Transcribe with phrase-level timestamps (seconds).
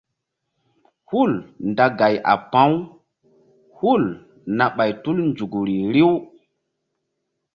[1.09, 1.31] Hul
[1.69, 2.75] nda gay a pa̧ u
[3.77, 4.03] hul
[4.57, 6.13] na ɓay tul nzukri riw.